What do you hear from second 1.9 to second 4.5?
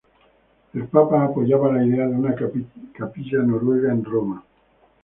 de una capilla noruega en Roma.